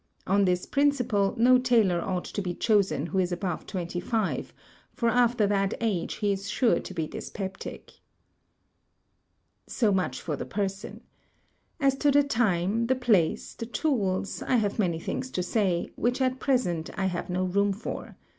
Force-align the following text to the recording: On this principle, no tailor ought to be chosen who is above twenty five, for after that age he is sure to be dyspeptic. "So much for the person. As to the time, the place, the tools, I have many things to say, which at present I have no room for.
On 0.25 0.45
this 0.45 0.65
principle, 0.65 1.35
no 1.37 1.59
tailor 1.59 2.01
ought 2.01 2.25
to 2.25 2.41
be 2.41 2.55
chosen 2.55 3.05
who 3.05 3.19
is 3.19 3.31
above 3.31 3.67
twenty 3.67 3.99
five, 3.99 4.51
for 4.95 5.09
after 5.09 5.45
that 5.45 5.75
age 5.79 6.15
he 6.15 6.31
is 6.31 6.49
sure 6.49 6.79
to 6.79 6.93
be 6.95 7.05
dyspeptic. 7.07 7.99
"So 9.67 9.91
much 9.91 10.19
for 10.19 10.35
the 10.35 10.43
person. 10.47 11.01
As 11.79 11.93
to 11.97 12.09
the 12.09 12.23
time, 12.23 12.87
the 12.87 12.95
place, 12.95 13.53
the 13.53 13.67
tools, 13.67 14.41
I 14.41 14.55
have 14.55 14.79
many 14.79 14.99
things 14.99 15.29
to 15.29 15.43
say, 15.43 15.91
which 15.95 16.19
at 16.19 16.39
present 16.39 16.89
I 16.97 17.05
have 17.05 17.29
no 17.29 17.43
room 17.43 17.71
for. 17.71 18.17